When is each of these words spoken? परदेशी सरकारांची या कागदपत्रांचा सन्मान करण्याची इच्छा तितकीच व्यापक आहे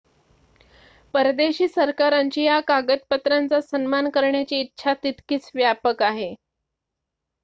परदेशी 1.13 1.67
सरकारांची 1.67 2.43
या 2.43 2.59
कागदपत्रांचा 2.61 3.59
सन्मान 3.61 4.09
करण्याची 4.09 4.59
इच्छा 4.61 4.93
तितकीच 5.03 5.49
व्यापक 5.55 6.01
आहे 6.03 6.33